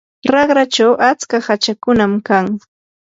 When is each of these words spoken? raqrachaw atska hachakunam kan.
raqrachaw 0.33 0.93
atska 1.09 1.37
hachakunam 1.49 2.13
kan. 2.27 2.45